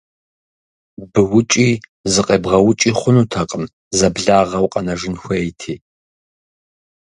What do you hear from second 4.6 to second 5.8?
къэнэжын хуейти.